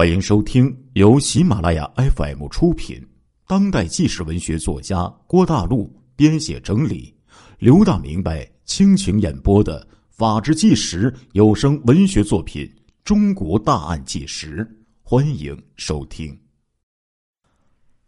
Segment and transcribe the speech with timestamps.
[0.00, 3.06] 欢迎收听由喜马拉雅 FM 出品、
[3.46, 7.14] 当代纪实文学作家郭大陆编写整理、
[7.58, 12.64] 刘大明白倾情演播的《法制纪实》有声文学作品
[13.04, 14.64] 《中国大案纪实》，
[15.02, 16.34] 欢迎收听。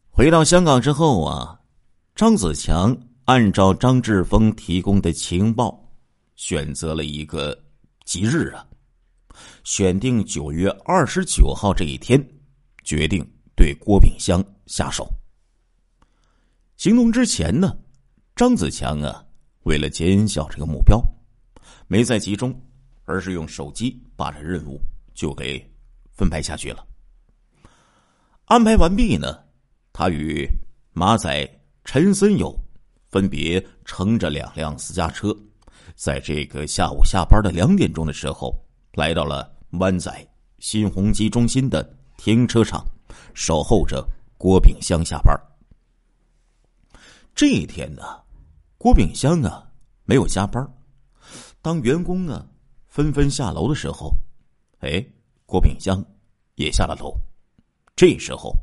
[0.08, 1.60] 回到香港之后啊，
[2.14, 2.96] 张子强
[3.26, 5.92] 按照张志峰提供的情报，
[6.36, 7.54] 选择了一个
[8.06, 8.66] 吉日啊。
[9.64, 12.22] 选定九月二十九号这一天，
[12.84, 13.24] 决定
[13.54, 15.08] 对郭炳湘下手。
[16.76, 17.76] 行动之前呢，
[18.34, 19.24] 张子强啊，
[19.62, 21.00] 为了减小这个目标，
[21.86, 22.52] 没再集中，
[23.04, 24.80] 而是用手机把这任务
[25.14, 25.64] 就给
[26.10, 26.84] 分派下去了。
[28.46, 29.38] 安排完毕呢，
[29.92, 30.48] 他与
[30.92, 31.48] 马仔
[31.84, 32.52] 陈森友
[33.10, 35.32] 分别乘着两辆私家车，
[35.94, 38.52] 在这个下午下班的两点钟的时候。
[38.94, 40.28] 来到了湾仔
[40.58, 41.82] 新鸿基中心的
[42.18, 42.84] 停车场，
[43.34, 44.06] 守候着
[44.36, 45.34] 郭炳湘下班。
[47.34, 48.02] 这一天呢，
[48.76, 49.66] 郭炳湘啊
[50.04, 50.62] 没有加班。
[51.62, 52.46] 当员工啊
[52.86, 54.14] 纷纷下楼的时候，
[54.80, 55.02] 哎，
[55.46, 56.04] 郭炳湘
[56.56, 57.16] 也下了楼。
[57.96, 58.54] 这时候，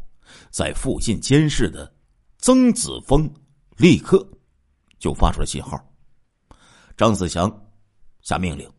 [0.51, 1.91] 在附近监视的
[2.37, 3.27] 曾子峰
[3.77, 4.23] 立刻
[4.99, 5.79] 就发出了信号。
[6.95, 7.49] 张子强
[8.21, 8.69] 下命令。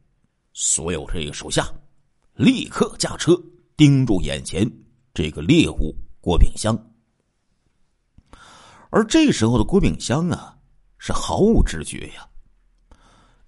[0.52, 1.66] 所有这个手下，
[2.34, 3.40] 立刻驾车
[3.76, 4.68] 盯住眼前
[5.14, 6.76] 这个猎物郭炳湘。
[8.90, 10.58] 而这时候的郭炳湘啊，
[10.98, 12.28] 是毫无知觉呀。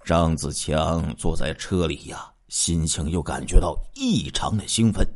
[0.05, 5.07] 张子强坐在车里呀，心情又感觉到异常的兴奋。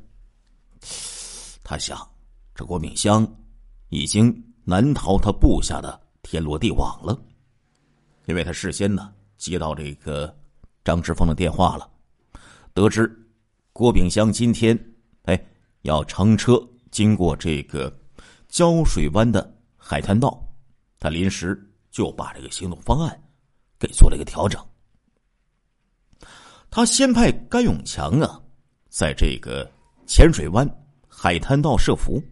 [1.63, 1.99] 他想，
[2.55, 3.27] 这郭炳湘
[3.89, 7.17] 已经难逃他布下的天罗地网了，
[8.27, 10.37] 因为他事先呢接到这个。
[10.87, 11.91] 张志峰的电话了，
[12.73, 13.11] 得知
[13.73, 14.79] 郭炳湘今天
[15.25, 15.37] 哎
[15.83, 17.93] 要乘车经过这个
[18.49, 20.41] 胶水湾的海滩道，
[21.01, 23.21] 他临时就把这个行动方案
[23.81, 24.65] 给做了一个调整。
[26.71, 28.41] 他先派甘永强啊，
[28.89, 29.69] 在这个
[30.07, 30.65] 浅水湾
[31.09, 32.23] 海滩道设伏，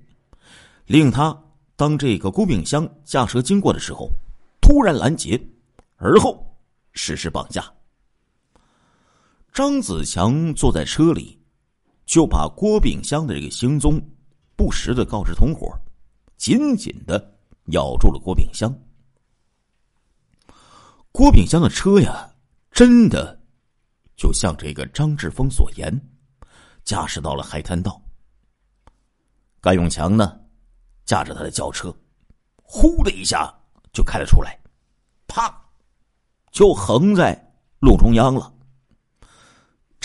[0.86, 1.36] 令他
[1.74, 4.08] 当这个郭炳湘驾车经过的时候，
[4.60, 5.40] 突然拦截，
[5.96, 6.56] 而后
[6.92, 7.64] 实施绑架。
[9.54, 11.40] 张子强坐在车里，
[12.04, 14.04] 就把郭炳湘的这个行踪
[14.56, 15.72] 不时的告知同伙，
[16.36, 18.76] 紧紧的咬住了郭炳湘。
[21.12, 22.34] 郭炳湘的车呀，
[22.72, 23.40] 真的
[24.16, 26.00] 就像这个张志峰所言，
[26.82, 28.02] 驾驶到了海滩道。
[29.60, 30.36] 甘永强呢，
[31.04, 31.96] 驾着他的轿车，
[32.56, 33.56] 呼的一下
[33.92, 34.58] 就开了出来，
[35.28, 35.64] 啪，
[36.50, 38.52] 就横在路中央了。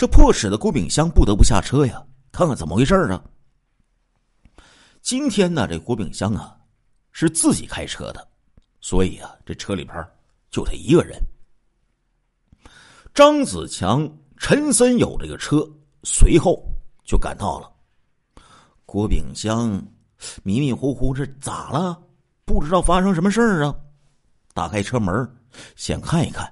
[0.00, 2.02] 这迫使的郭炳湘不得不下车呀，
[2.32, 3.22] 看看怎么回事啊。
[5.02, 6.56] 今天呢，这郭炳湘啊
[7.12, 8.28] 是自己开车的，
[8.80, 10.02] 所以啊，这车里边
[10.50, 11.20] 就他一个人。
[13.12, 15.68] 张子强、陈森友这个车
[16.02, 16.64] 随后
[17.04, 17.70] 就赶到了。
[18.86, 19.72] 郭炳湘
[20.42, 22.02] 迷迷糊糊，这咋了？
[22.46, 23.76] 不知道发生什么事儿啊？
[24.54, 25.30] 打开车门，
[25.76, 26.50] 先看一看，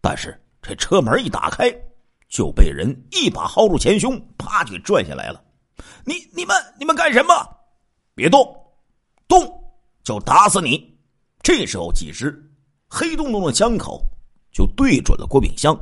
[0.00, 1.76] 但是这车门一打开。
[2.34, 5.40] 就被人一把薅住前胸，啪就拽下来了。
[6.04, 7.32] 你、你们、你们干什么？
[8.12, 8.44] 别动，
[9.28, 9.40] 动
[10.02, 10.98] 就打死你！
[11.44, 12.52] 这时候，几支
[12.88, 14.04] 黑洞洞的枪口
[14.50, 15.78] 就对准了郭炳湘。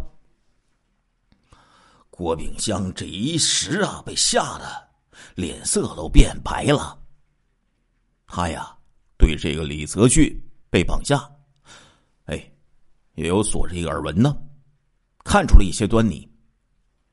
[2.11, 4.91] 郭炳湘这一时啊，被吓得
[5.35, 6.99] 脸色都变白了。
[8.27, 8.77] 他呀，
[9.17, 10.39] 对这个李泽钜
[10.69, 11.19] 被绑架，
[12.27, 12.37] 哎，
[13.15, 14.37] 也有所这个耳闻呢，
[15.25, 16.31] 看出了一些端倪。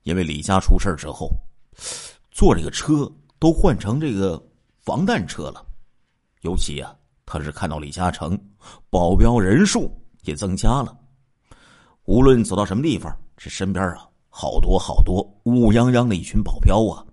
[0.04, 1.30] 因为李家出事之后，
[2.32, 4.42] 坐这个车都换成这个
[4.82, 5.66] 防弹车了。
[6.42, 6.96] 尤其啊，
[7.26, 8.40] 他是看到李嘉诚
[8.90, 9.92] 保镖人数
[10.24, 10.98] 也增加了。
[12.06, 17.06] 无论走到什么地方，这身边啊好多好多乌泱泱的一群保镖啊。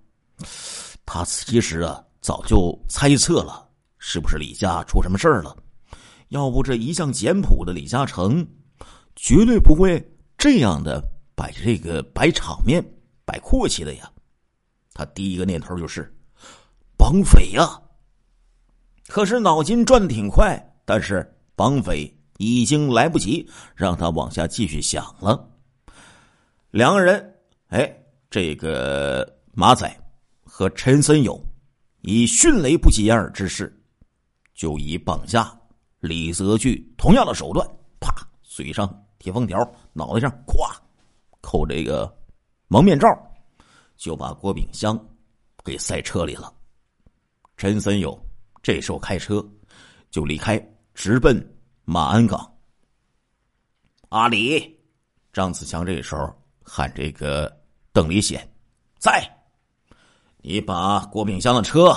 [1.05, 3.69] 他其实啊早就猜测了，
[3.99, 5.57] 是不是李家出什么事了？
[6.29, 8.47] 要不这一向简朴的李嘉诚，
[9.15, 10.05] 绝对不会
[10.37, 11.03] 这样的。
[11.37, 12.83] 摆这个摆场面、
[13.25, 14.11] 摆阔气的呀，
[14.95, 16.13] 他第一个念头就是
[16.97, 17.81] 绑匪呀。
[19.07, 25.49] 可是脑筋转的挺快，但是绑匪已经来不及让他往下继续想了。
[26.71, 27.35] 两个人，
[27.69, 27.97] 哎，
[28.31, 29.95] 这个马仔
[30.43, 31.39] 和陈森友
[32.01, 33.73] 以迅雷不及掩耳之势，
[34.55, 35.55] 就以绑架
[36.01, 37.69] 李泽钜同样的手段，
[38.01, 38.11] 啪，
[38.43, 39.59] 嘴上贴封条，
[39.93, 40.75] 脑袋上咵。
[41.47, 42.13] 扣这个
[42.67, 43.07] 蒙面罩，
[43.97, 44.99] 就把郭炳湘
[45.65, 46.53] 给塞车里了。
[47.57, 48.21] 陈森友
[48.65, 49.49] 这时候开车
[50.11, 50.59] 就离开，
[50.93, 51.41] 直奔
[51.85, 52.53] 马鞍岗。
[54.09, 54.77] 阿里，
[55.33, 56.29] 张子强这时候
[56.65, 57.57] 喊这个
[57.93, 58.45] 邓立显，
[58.99, 59.25] 在，
[60.39, 61.95] 你把郭炳湘的车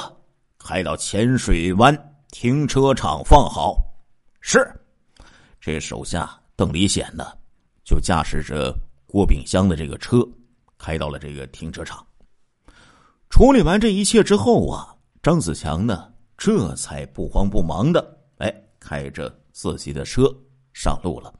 [0.59, 3.75] 开到浅水湾停车场放好。
[4.41, 4.59] 是，
[5.59, 7.25] 这手下邓立显呢，
[7.83, 8.77] 就驾驶着
[9.11, 10.23] 郭炳湘的这个车，
[10.77, 12.05] 开到了这个停车场。
[13.27, 20.31] 处理完这一切之后啊，张子强呢，这才不慌不忙的，哎，开着自己的车
[20.73, 21.33] 上路了。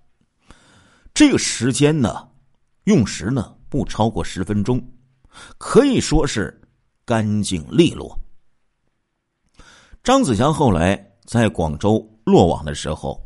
[1.13, 2.27] 这个时间呢，
[2.86, 4.81] 用时呢不超过十分钟，
[5.60, 6.60] 可以说是
[7.06, 8.18] 干净利落。
[10.04, 13.24] 张子强后来在广州落网的时候，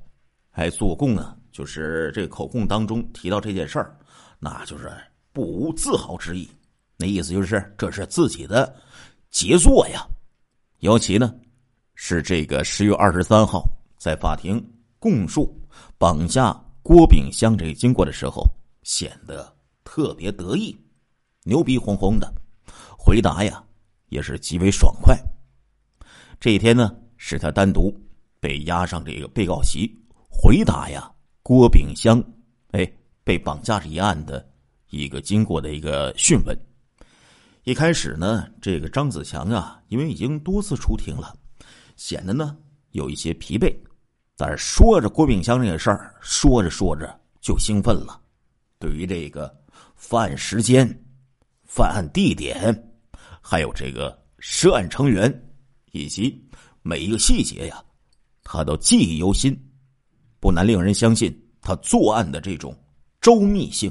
[0.49, 3.97] 还做供呢，就是这个口供当中提到这件事儿，
[4.43, 4.91] 那就是
[5.31, 6.49] 不无自豪之意。
[6.97, 8.75] 那意思就是这是自己的
[9.31, 10.05] 杰作呀。
[10.79, 11.33] 尤其呢，
[11.95, 13.63] 是这个十月二十三号
[13.97, 14.61] 在法庭
[14.99, 15.57] 供述
[15.97, 18.45] 绑架郭炳湘这个经过的时候，
[18.83, 19.55] 显得
[19.85, 20.77] 特别得意，
[21.43, 22.29] 牛逼哄哄的，
[22.97, 23.63] 回答呀
[24.09, 25.17] 也是极为爽快。
[26.37, 27.97] 这一天呢，是他单独
[28.41, 29.89] 被押上这个被告席，
[30.29, 31.09] 回答呀
[31.41, 32.21] 郭炳湘
[32.71, 32.85] 哎
[33.23, 34.47] 被绑架这一案的
[34.89, 36.57] 一个经过的一个讯问。
[37.63, 41.33] 一开始呢，这个张子强啊，因为已经多次出庭了，
[41.95, 42.57] 显得呢
[42.91, 43.73] 有一些疲惫。
[44.35, 48.19] 但是说着郭炳湘这个事儿，说着说着就兴奋了。
[48.79, 49.55] 对于这个
[49.95, 50.85] 犯案时间、
[51.63, 52.91] 犯案地点，
[53.41, 55.31] 还有这个涉案成员
[55.91, 56.43] 以及
[56.81, 57.81] 每一个细节呀，
[58.43, 59.57] 他都记忆犹新，
[60.41, 62.77] 不难令人相信他作案的这种
[63.23, 63.89] 周密性，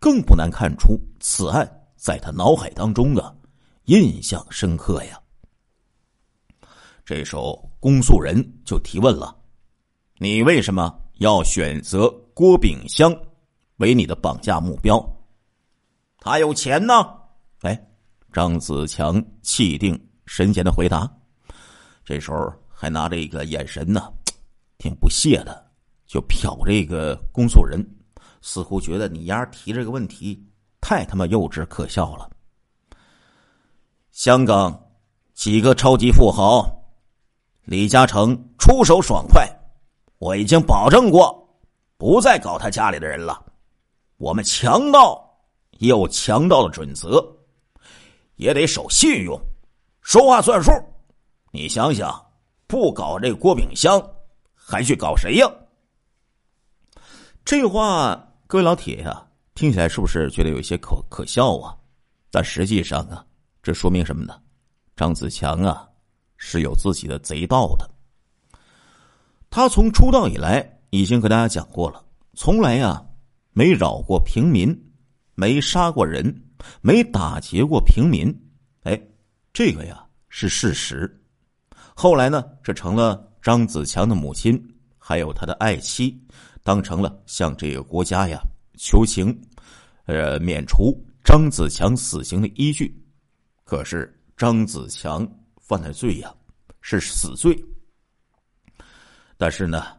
[0.00, 1.70] 更不难看出此案。
[1.94, 3.34] 在他脑海当中啊，
[3.84, 5.20] 印象深刻呀。
[7.04, 9.36] 这时候，公诉人就提问了
[10.16, 13.14] ：“你为什么要选择郭炳湘
[13.76, 14.98] 为你的绑架目标？”
[16.18, 16.94] 他有钱呢。
[17.60, 17.78] 哎，
[18.32, 21.06] 张子强气定神闲的回答。
[22.06, 24.10] 这时候还拿着一个眼神呢，
[24.78, 25.70] 挺不屑的，
[26.06, 27.84] 就瞟这个公诉人，
[28.46, 30.40] 似乎觉得你丫提这个问题。
[30.80, 32.30] 太他妈幼稚可笑了！
[34.12, 34.88] 香港
[35.34, 36.64] 几个超级富豪，
[37.64, 39.50] 李嘉诚出手爽快，
[40.18, 41.58] 我已经保证过，
[41.96, 43.44] 不再搞他家里的人了。
[44.16, 45.20] 我们强盗
[45.78, 47.20] 也有强盗的准则，
[48.36, 49.36] 也得守信用，
[50.02, 50.70] 说话算数。
[51.50, 52.24] 你想想，
[52.68, 54.00] 不搞这郭炳湘，
[54.54, 55.50] 还去搞谁呀？
[57.44, 59.26] 这话，各位老铁呀！
[59.56, 61.76] 听起来是不是觉得有些可可笑啊？
[62.30, 63.26] 但实际上啊，
[63.60, 64.40] 这说明什么呢？
[64.94, 65.84] 张子强啊
[66.36, 67.90] 是有自己的贼道的。
[69.50, 72.04] 他从出道以来已经和大家讲过了，
[72.34, 73.04] 从来呀
[73.50, 74.72] 没扰过平民，
[75.34, 76.44] 没杀过人，
[76.80, 78.32] 没打劫过平民。
[78.84, 78.96] 哎，
[79.52, 81.20] 这个呀是事实。
[81.96, 84.56] 后来呢，这成了张子强的母亲
[84.98, 86.16] 还有他的爱妻，
[86.66, 88.42] 当成了向这个国家呀。
[88.76, 89.32] 求情，
[90.06, 90.92] 呃，免除
[91.24, 92.92] 张子强死刑的依据。
[93.62, 95.24] 可是张子强
[95.60, 96.34] 犯的罪呀，
[96.80, 97.56] 是死罪。
[99.38, 99.96] 但是呢，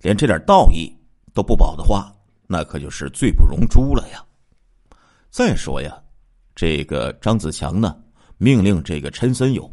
[0.00, 0.94] 连这点道义
[1.32, 2.14] 都不保的话，
[2.46, 4.22] 那可就是罪不容诛了呀。
[5.30, 5.98] 再说呀，
[6.54, 7.98] 这个张子强呢，
[8.36, 9.72] 命令这个陈森友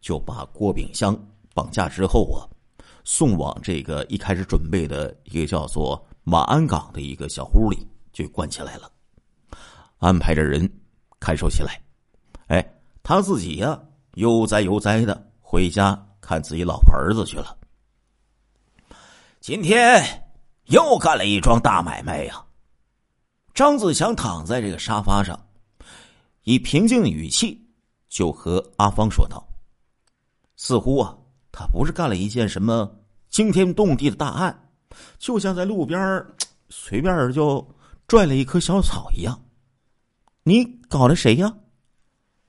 [0.00, 1.18] 就把郭炳湘
[1.52, 2.46] 绑架之后啊，
[3.10, 6.06] 送往这个一开始准备的一个叫做。
[6.24, 8.92] 马鞍岗的一个小屋里就关起来了，
[9.96, 10.70] 安排着人
[11.18, 11.80] 看守起来。
[12.48, 12.62] 哎，
[13.02, 13.80] 他自己呀
[14.16, 17.56] 悠哉悠哉的回家看自己老婆儿子去了。
[19.40, 20.04] 今天
[20.66, 22.44] 又干了一桩大买卖呀！
[23.54, 25.48] 张子强躺在这个沙发上，
[26.42, 27.58] 以平静的语气
[28.10, 29.42] 就和阿芳说道
[30.56, 31.16] ：“似乎啊，
[31.58, 32.88] 他不是干了一件什么
[33.28, 34.70] 惊天动地的大案。”
[35.18, 36.24] 就像在路边
[36.70, 37.66] 随便就
[38.06, 39.38] 拽了一棵小草一样，
[40.44, 41.54] 你搞的谁呀？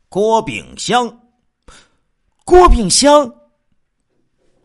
[0.08, 1.22] 郭炳湘，
[2.46, 3.32] 郭炳湘，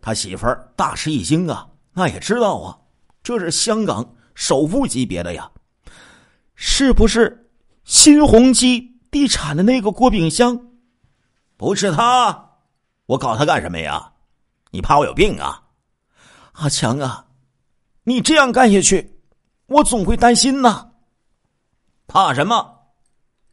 [0.01, 1.69] 他媳妇儿大吃一惊啊！
[1.93, 2.79] 那也知道啊，
[3.23, 5.51] 这是香港首富级别的呀，
[6.55, 7.51] 是不是
[7.85, 10.59] 新鸿基地产的那个郭炳湘？
[11.57, 12.53] 不是他，
[13.07, 14.13] 我搞他干什么呀？
[14.75, 15.63] 你怕我有病啊？
[16.55, 17.25] 阿强啊！
[18.03, 19.21] 你这样干下去，
[19.67, 20.91] 我总会担心呐。
[22.09, 22.91] 怕什么？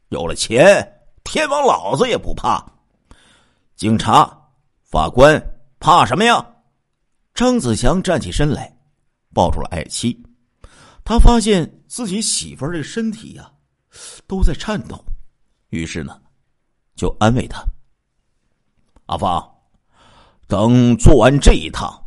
[0.08, 2.66] 有了钱天王老子也不怕。
[3.76, 4.36] 警察、
[4.82, 5.40] 法官
[5.78, 6.44] 怕什么呀？
[7.34, 8.76] 张子强站起身来，
[9.32, 10.20] 抱住了爱妻。
[11.04, 13.48] 他发现自己媳妇儿的身体呀，
[14.26, 15.00] 都在颤抖。
[15.68, 16.20] 于是呢，
[16.96, 17.64] 就安慰他
[19.06, 19.51] ：“阿芳，
[20.46, 22.06] 等做完这一趟，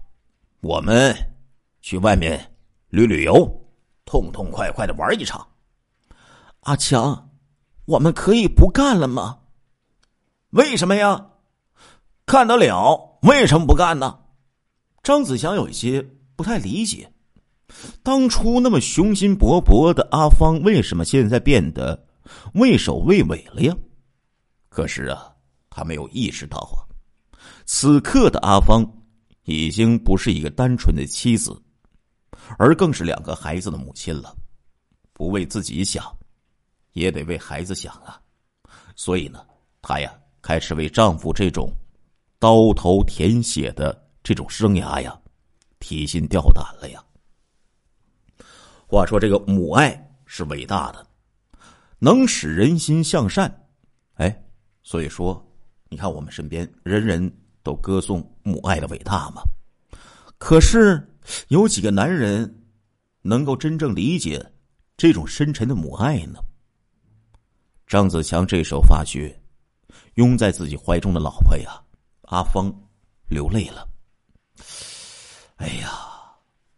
[0.62, 1.16] 我们
[1.82, 2.54] 去外面
[2.90, 3.50] 旅旅游，
[4.06, 5.48] 痛痛快快的玩一场。”
[6.62, 7.30] 阿强，
[7.86, 9.40] 我们可以不干了吗？
[10.50, 11.28] 为什么呀？
[12.26, 14.20] 干得了，为什么不干呢？
[15.04, 16.02] 张子强有一些
[16.36, 17.12] 不太理解，
[18.02, 22.08] 当初那么雄心勃勃的阿芳，为什么现在变得
[22.54, 23.76] 畏首畏尾了呀？
[24.70, 25.36] 可是啊，
[25.70, 26.82] 他没有意识到啊，
[27.66, 28.86] 此刻的阿芳
[29.44, 31.56] 已经不是一个单纯的妻子，
[32.58, 34.36] 而更是两个孩子的母亲了。
[35.14, 36.06] 不为自己想，
[36.94, 38.20] 也得为孩子想啊。
[38.96, 39.46] 所以呢，
[39.82, 41.72] 她呀，开始为丈夫这种
[42.40, 44.04] 刀头舔血的。
[44.26, 45.16] 这种生涯呀，
[45.78, 47.00] 提心吊胆了呀。
[48.88, 51.08] 话说这个母爱是伟大的，
[52.00, 53.68] 能使人心向善。
[54.16, 54.44] 哎，
[54.82, 55.45] 所以说，
[55.96, 57.34] 你看我们身边人人
[57.64, 59.42] 都歌颂母爱的伟大嘛。
[60.38, 61.02] 可是
[61.48, 62.66] 有几个男人
[63.22, 64.46] 能够真正理解
[64.98, 66.40] 这种深沉的母爱呢？
[67.88, 69.34] 张子强这时候发觉，
[70.16, 71.82] 拥在自己怀中的老婆呀，
[72.24, 72.70] 阿芳
[73.30, 73.88] 流泪了。
[75.56, 75.92] 哎呀，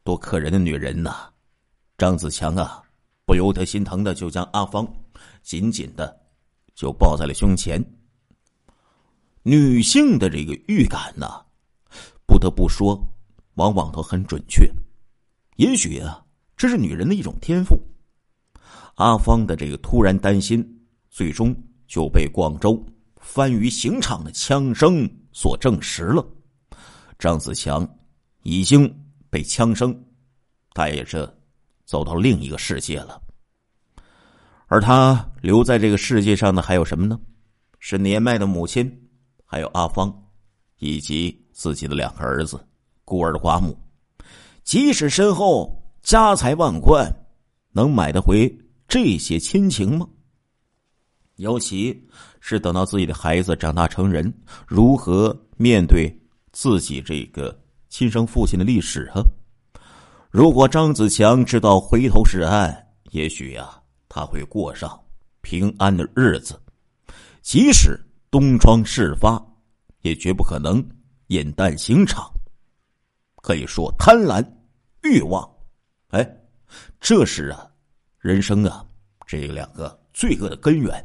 [0.04, 1.28] 多可人的女人呐！
[1.98, 2.84] 张子强啊，
[3.26, 4.88] 不由得心疼的就将阿芳
[5.42, 6.16] 紧紧的
[6.76, 7.84] 就抱在了胸前。
[9.48, 11.26] 女性的这个预感呢，
[12.26, 13.02] 不得不说，
[13.54, 14.70] 往往都很准确。
[15.56, 16.22] 也许啊，
[16.58, 17.80] 这是女人的一种天赋。
[18.96, 20.62] 阿芳的这个突然担心，
[21.10, 21.56] 最终
[21.88, 22.86] 就被广州
[23.22, 26.28] 番禺刑场的枪声所证实了。
[27.18, 27.90] 张子强
[28.44, 28.94] 已经
[29.30, 29.98] 被枪声
[30.74, 31.34] 带着
[31.86, 33.22] 走到另一个世界了，
[34.66, 37.18] 而他留在这个世界上的还有什么呢？
[37.80, 39.07] 是年迈的母亲，
[39.48, 40.14] 还有阿芳，
[40.78, 42.60] 以及自己的两个儿子，
[43.04, 43.76] 孤儿寡母。
[44.64, 47.10] 即使身后家财万贯，
[47.72, 48.54] 能买得回
[48.88, 50.06] 这些亲情吗？
[51.38, 52.08] 尤其
[52.42, 54.32] 是等到自己的孩子长大成人，
[54.68, 56.14] 如何面对？
[56.52, 59.22] 自己这个亲生父亲的历史啊！
[60.32, 65.00] 如果张子强知道回头是岸，也许呀，他会过上
[65.42, 66.60] 平安的日子。
[67.44, 67.98] 即使
[68.30, 69.42] 东窗事发，
[70.02, 70.84] 也绝不可能
[71.28, 72.30] 饮弹刑场。
[73.42, 74.46] 可以说，贪婪、
[75.04, 75.50] 欲望，
[76.10, 76.38] 哎，
[77.00, 77.66] 这是啊，
[78.20, 78.86] 人生啊，
[79.26, 81.02] 这两个罪恶的根源，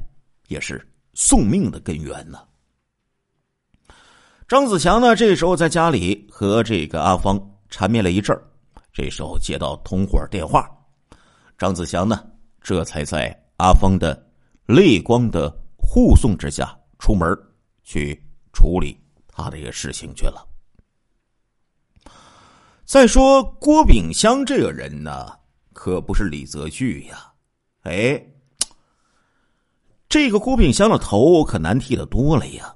[0.49, 2.39] 也是送命的根源呢。
[4.49, 5.15] 张子强呢？
[5.15, 8.43] 这时候在家里和这个阿芳缠绵了一阵儿，
[8.93, 10.69] 这时候接到同伙电话，
[11.57, 12.23] 张子强呢
[12.61, 14.21] 这才在阿芳的
[14.67, 15.49] 泪光的
[15.79, 17.37] 护送之下出门
[17.83, 18.17] 去
[18.53, 20.47] 处理他这个事情去了。
[22.85, 25.37] 再说郭炳湘这个人呢，
[25.73, 27.33] 可不是李泽钜呀，
[27.81, 28.25] 哎，
[30.09, 32.73] 这个郭炳湘的头可难剃的多了呀。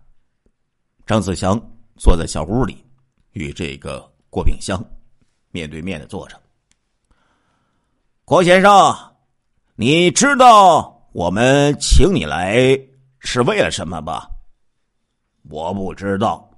[1.06, 1.56] 张子强
[1.97, 2.85] 坐在小屋里，
[3.30, 4.85] 与这个郭炳湘
[5.52, 6.37] 面对面的坐着。
[8.25, 8.92] 郭先生，
[9.76, 12.76] 你知道我们请你来
[13.26, 14.30] 是为了什么吧？
[15.50, 16.49] 我不知道。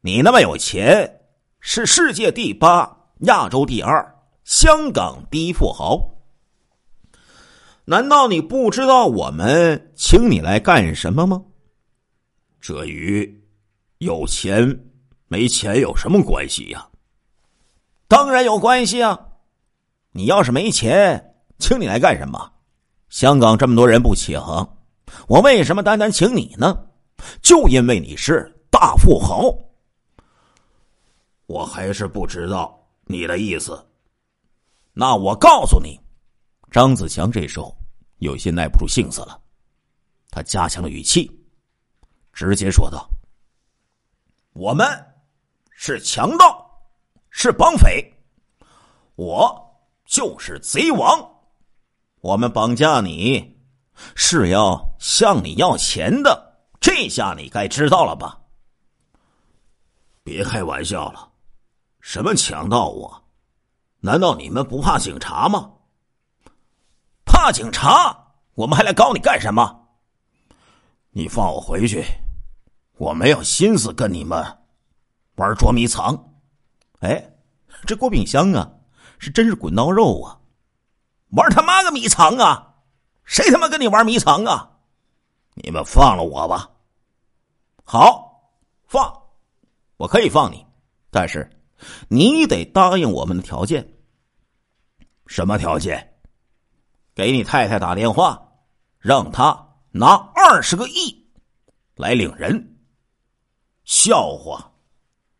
[0.00, 1.20] 你那么有钱，
[1.58, 6.08] 是世界第八、亚洲第二、香港第一富豪，
[7.84, 11.42] 难道你不知道我们请你来干什么吗？
[12.60, 13.42] 这与……
[13.98, 14.84] 有钱
[15.26, 16.88] 没钱有什么关系呀？
[18.06, 19.18] 当然有关系啊！
[20.12, 22.52] 你要是没钱，请你来干什么？
[23.08, 24.40] 香港这么多人不请，
[25.28, 26.86] 我为什么单单请你呢？
[27.40, 29.54] 就因为你是大富豪。
[31.46, 33.86] 我还是不知道你的意思。
[34.92, 36.00] 那我告诉你，
[36.70, 37.76] 张子强这时候
[38.18, 39.40] 有些耐不住性子了，
[40.30, 41.30] 他加强了语气，
[42.32, 43.08] 直接说道。
[44.52, 44.86] 我们
[45.70, 46.68] 是强盗，
[47.30, 48.12] 是绑匪，
[49.14, 51.26] 我就是贼王。
[52.20, 53.58] 我们绑架你
[54.14, 58.38] 是要向你要钱的，这下你该知道了吧？
[60.22, 61.28] 别开玩笑了，
[62.00, 63.18] 什么强盗啊？
[63.98, 65.72] 难道你们不怕警察吗？
[67.24, 68.16] 怕警察，
[68.54, 69.88] 我们还来搞你干什么？
[71.10, 72.04] 你放我回去，
[72.96, 74.40] 我没有心思跟你们
[75.34, 76.32] 玩捉迷藏。
[77.00, 77.34] 哎，
[77.88, 78.70] 这郭炳湘啊，
[79.18, 80.38] 是真是滚刀肉啊！
[81.30, 82.74] 玩他妈个迷藏啊！
[83.24, 84.68] 谁他妈跟你玩迷藏啊？
[85.54, 86.70] 你们放了我吧。
[87.84, 88.52] 好，
[88.86, 89.22] 放，
[89.96, 90.64] 我可以放你，
[91.10, 91.50] 但是
[92.08, 93.86] 你得答应我们的条件。
[95.26, 96.14] 什么条件？
[97.14, 98.52] 给你太太打电话，
[98.98, 101.30] 让她拿二十个亿
[101.94, 102.78] 来领人。
[103.84, 104.72] 笑话，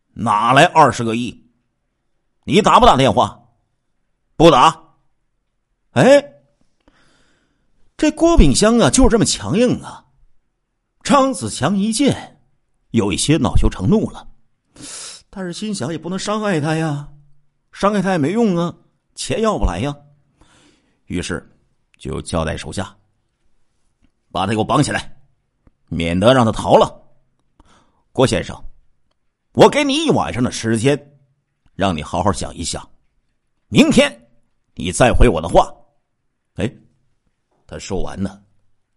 [0.09, 1.49] 哪来二十个亿？
[2.43, 3.47] 你打不打电话？
[4.35, 4.95] 不打。
[5.91, 6.33] 哎，
[7.95, 10.02] 这郭炳湘啊，就是这么强硬啊！
[11.03, 12.39] 张子强一见，
[12.91, 14.25] 有一些恼羞成怒了，
[15.29, 17.09] 但是心想也不能伤害他呀，
[17.73, 18.73] 伤害他也没用啊，
[19.13, 19.93] 钱要不来呀。
[21.07, 21.45] 于是
[21.99, 22.95] 就交代手下，
[24.31, 25.13] 把他给我绑起来，
[25.89, 27.03] 免得让他逃了。
[28.13, 28.55] 郭先生，
[29.55, 30.97] 我给你一晚上的时间，
[31.75, 32.89] 让你好好想一想，
[33.67, 34.27] 明天
[34.75, 35.69] 你再回我的话。
[36.55, 36.73] 哎，
[37.67, 38.41] 他说完呢，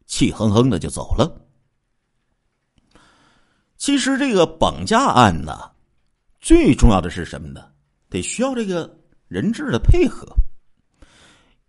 [0.07, 1.43] 气哼哼的就走了。
[3.77, 5.71] 其实这个绑架案呢，
[6.41, 7.65] 最重要的是什么呢？
[8.09, 10.27] 得需要这个人质的配合，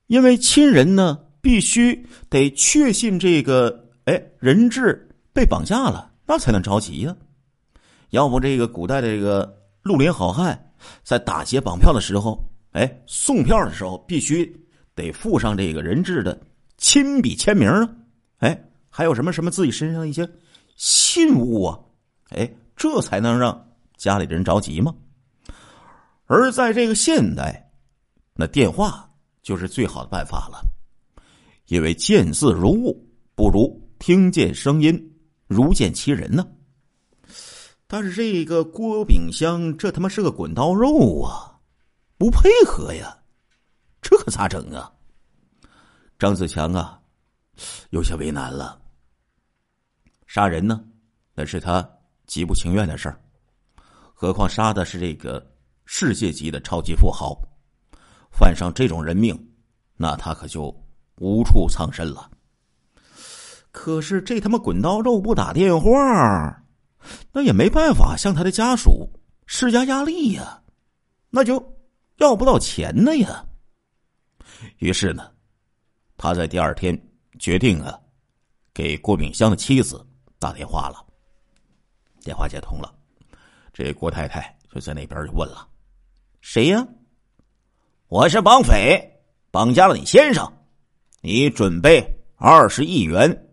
[0.08, 7.16] 因为亲人呢必须得确信这个哎人质被绑架了，那才能着急呀。
[8.12, 10.72] 要不这个古代的这个绿林好汉
[11.04, 14.64] 在打劫绑票的时候，哎送票的时候必须。
[14.98, 16.42] 得附上这个人质的
[16.76, 17.88] 亲笔签名啊，
[18.40, 18.60] 哎，
[18.90, 20.28] 还有什么什么自己身上一些
[20.76, 21.80] 信物啊，
[22.30, 24.94] 哎，这才能让家里人着急吗？
[26.26, 27.72] 而在这个现代，
[28.34, 29.10] 那电话
[29.42, 30.62] 就是最好的办法了，
[31.68, 32.98] 因为见字如晤，
[33.34, 35.18] 不如听见声音
[35.48, 36.46] 如见其人呢。
[37.88, 41.58] 但是这个郭炳湘，这他妈是个滚刀肉啊，
[42.18, 43.18] 不配合呀。
[44.02, 44.92] 这可咋整啊？
[46.20, 47.00] 张子强啊，
[47.92, 48.82] 有些为难了。
[50.26, 50.84] 杀人呢，
[51.34, 51.90] 那是他
[52.28, 53.20] 极不情愿的事儿，
[54.14, 55.44] 何况杀的是这个
[55.86, 57.40] 世界级的超级富豪，
[58.30, 59.36] 犯上这种人命，
[59.96, 60.66] 那他可就
[61.16, 62.30] 无处藏身了。
[63.72, 66.64] 可是这他妈滚刀肉不打电话，
[67.32, 69.10] 那也没办法向他的家属
[69.46, 70.62] 施加压力呀，
[71.30, 71.78] 那就
[72.18, 73.46] 要不到钱的呀。
[74.80, 75.32] 于是呢，
[76.18, 77.00] 他在第二天
[77.40, 77.98] 决定啊，
[78.74, 80.06] 给郭炳湘的妻子
[80.40, 81.07] 打电话了。
[82.28, 82.94] 电话接通了，
[83.72, 85.66] 这郭太太就在那边就问了
[86.44, 86.86] ：“谁呀？
[88.10, 89.02] 我是绑匪，
[89.50, 90.46] 绑架了你先生，
[91.22, 93.48] 你准备二十亿元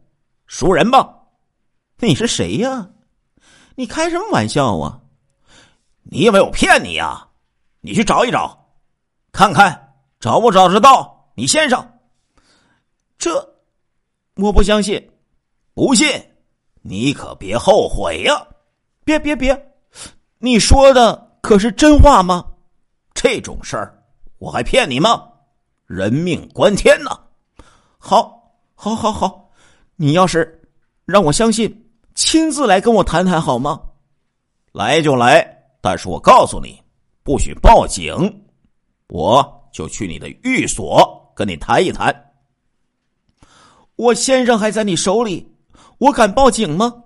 [0.48, 1.08] 赎人吧？
[1.98, 2.90] 你是谁呀？
[3.76, 5.00] 你开什么玩笑啊？
[6.02, 7.28] 你以为我骗你呀？
[7.80, 8.74] 你去找一找，
[9.30, 9.82] 看看。”
[10.18, 12.00] 找不找得到你先生？
[13.18, 13.56] 这
[14.34, 15.12] 我不相信，
[15.74, 16.08] 不信
[16.82, 18.48] 你可别后悔呀！
[19.04, 19.74] 别别别，
[20.38, 22.44] 你说的可是真话吗？
[23.12, 24.02] 这种事儿
[24.38, 25.28] 我还骗你吗？
[25.86, 27.18] 人命关天呐！
[27.98, 29.50] 好，好，好，好，
[29.96, 30.62] 你要是
[31.04, 33.80] 让我相信，亲自来跟我谈谈好吗？
[34.72, 36.82] 来就来，但是我告诉你，
[37.22, 38.44] 不许报警，
[39.08, 39.60] 我。
[39.74, 42.32] 就去你的寓所跟你谈一谈。
[43.96, 45.52] 我先生还在你手里，
[45.98, 47.02] 我敢报警吗？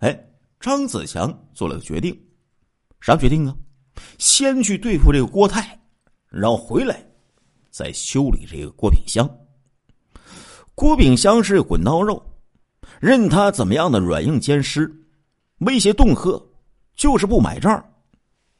[0.00, 0.29] 哎，
[0.60, 2.16] 张子强做了个决定，
[3.00, 3.56] 啥决定啊？
[4.18, 5.80] 先去对付这个郭泰，
[6.28, 7.02] 然后回来
[7.70, 9.28] 再修理这个郭炳香。
[10.74, 12.22] 郭炳香是滚刀肉，
[13.00, 14.90] 任他怎么样的软硬兼施，
[15.60, 16.40] 威胁恫吓，
[16.94, 17.82] 就是不买账。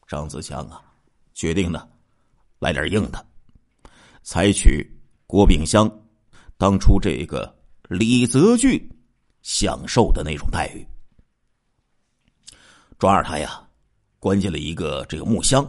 [0.09, 0.83] 张子强啊，
[1.35, 1.87] 决定呢。
[2.59, 3.27] 来点硬的，
[4.23, 4.87] 采取
[5.27, 5.91] 郭炳香
[6.59, 7.51] 当初这个
[7.89, 8.83] 李泽钜
[9.41, 10.87] 享受的那种待遇，
[13.01, 13.67] 抓着他呀，
[14.19, 15.67] 关进了一个这个木箱，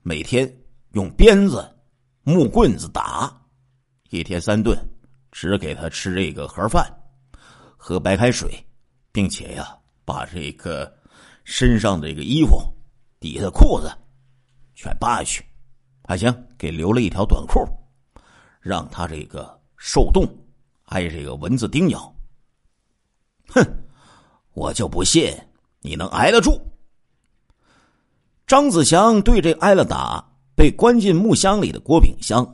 [0.00, 0.50] 每天
[0.92, 1.62] 用鞭子、
[2.22, 3.30] 木棍子打，
[4.08, 4.74] 一天三顿，
[5.30, 6.90] 只给他吃这个盒饭，
[7.76, 8.50] 喝白开水，
[9.12, 10.90] 并且呀，把这个
[11.44, 12.58] 身上的这个衣服、
[13.20, 13.92] 底下的裤子
[14.74, 15.44] 全扒下去。
[16.04, 17.60] 还行，给留了一条短裤，
[18.62, 20.26] 让他这个受冻，
[20.86, 22.10] 挨这个蚊子叮咬。
[23.48, 23.62] 哼，
[24.54, 25.30] 我就不信
[25.82, 26.58] 你能挨得住。
[28.46, 32.46] 张子强对这挨了打、被关进木箱里的郭炳湘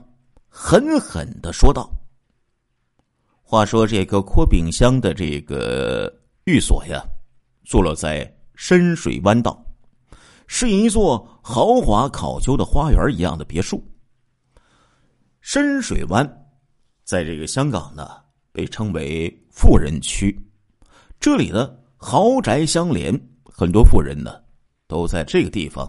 [0.49, 1.91] 狠狠的说道
[3.43, 6.13] ：“话说这个郭炳湘的这个
[6.45, 7.03] 寓所呀，
[7.65, 9.65] 坐落在深水湾道，
[10.47, 13.83] 是一座豪华考究的花园一样的别墅。
[15.41, 16.47] 深水湾，
[17.05, 18.09] 在这个香港呢，
[18.53, 20.39] 被称为富人区，
[21.19, 23.13] 这里呢豪宅相连，
[23.45, 24.41] 很多富人呢
[24.87, 25.87] 都在这个地方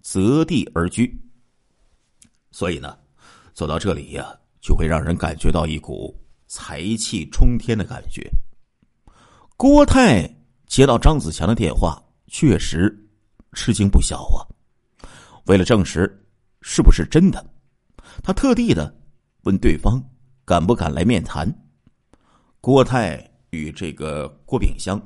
[0.00, 1.16] 择地而居。
[2.50, 2.98] 所以呢，
[3.54, 6.18] 走到这里呀，就会让人感觉到一股。
[6.54, 8.30] 财气冲天的感觉。
[9.56, 10.28] 郭泰
[10.66, 12.94] 接到张子强的电话，确实
[13.54, 14.44] 吃惊不小啊。
[15.46, 16.02] 为了证实
[16.60, 17.42] 是不是真的，
[18.22, 18.94] 他特地的
[19.44, 19.98] 问对方
[20.44, 21.50] 敢不敢来面谈。
[22.60, 25.00] 郭泰与这个郭炳湘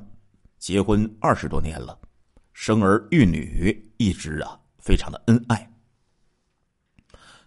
[0.57, 1.99] 结婚二十多年了，
[2.53, 5.69] 生儿育女，一直啊非常的恩爱。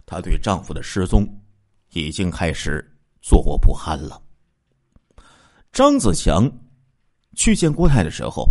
[0.06, 1.26] 她对丈夫的失踪
[1.90, 2.86] 已经开始。
[3.22, 4.18] 坐卧不安了。
[5.72, 6.50] 张子强
[7.36, 8.48] 去见郭泰的时候，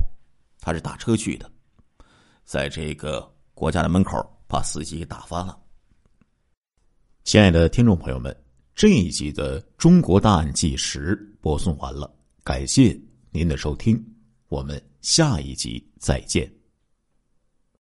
[0.60, 1.52] 他是打车去的，
[2.46, 4.16] 在这个国家的门口
[4.48, 5.60] 把司机打发了。
[7.24, 8.44] 亲爱的听众朋友们，
[8.76, 12.96] 这一集的《中国大案纪实》播送完了，感谢
[13.32, 13.98] 您的收听，
[14.50, 16.59] 我们下一集再见。